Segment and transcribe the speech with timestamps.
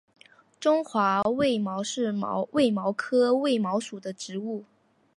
[0.59, 2.11] 中华卫矛是
[2.53, 4.63] 卫矛科卫矛属的植物。